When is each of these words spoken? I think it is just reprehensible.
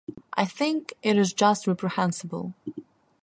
I 0.33 0.45
think 0.45 0.93
it 1.03 1.15
is 1.15 1.31
just 1.31 1.67
reprehensible. 1.67 2.55